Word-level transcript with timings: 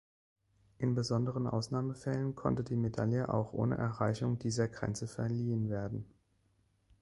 In 0.79 0.95
besonderen 0.95 1.45
Ausnahmefällen 1.45 2.33
konnte 2.33 2.63
die 2.63 2.75
Medaille 2.75 3.31
auch 3.31 3.53
ohne 3.53 3.77
Erreichung 3.77 4.39
dieser 4.39 4.67
Grenze 4.67 5.07
verliehen 5.07 5.69
werden. 5.69 6.05